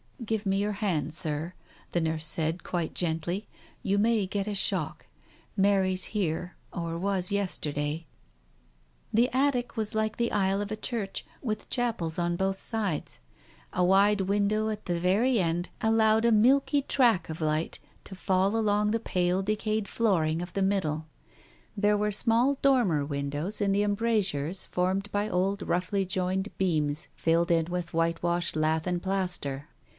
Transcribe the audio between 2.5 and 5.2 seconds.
quite gently. "You may get a shock.